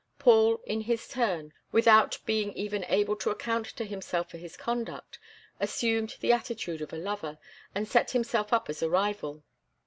[0.17, 5.19] Paul, in his turn, without being even able to account to himself for his conduct,
[5.59, 7.37] assumed the attitude of a lover,
[7.75, 9.43] and set himself up as a rival.